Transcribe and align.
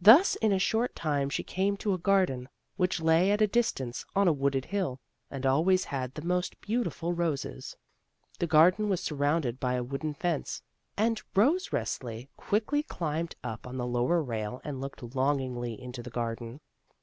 Thus 0.00 0.34
in 0.36 0.50
a 0.50 0.58
short 0.58 0.96
time 0.96 1.28
she 1.28 1.42
came 1.42 1.76
to 1.76 1.92
a 1.92 1.98
garden, 1.98 2.48
which 2.78 3.02
lay 3.02 3.30
at 3.30 3.42
a 3.42 3.46
distance, 3.46 4.06
on 4.16 4.26
a 4.26 4.32
wooded 4.32 4.64
hill, 4.64 4.98
and 5.30 5.44
always 5.44 5.84
had 5.84 6.14
the 6.14 6.22
most 6.24 6.58
beautiful 6.62 7.12
roses. 7.12 7.76
The 8.38 8.46
garden 8.46 8.88
was 8.88 9.02
surrounded 9.02 9.60
by 9.60 9.74
a 9.74 9.84
wooden 9.84 10.14
fence, 10.14 10.62
and 10.96 11.20
Rose 11.34 11.68
Resli 11.68 12.00
12 12.00 12.00
THE 12.00 12.06
ROSE 12.06 12.18
CHILD 12.30 12.36
quickly 12.38 12.82
climbed 12.84 13.36
up 13.44 13.66
on 13.66 13.76
the 13.76 13.86
lower 13.86 14.22
rail 14.22 14.62
and 14.64 14.80
looked 14.80 15.14
longingly 15.14 15.78
into 15.78 16.02
the 16.02 16.08
garden. 16.16 16.60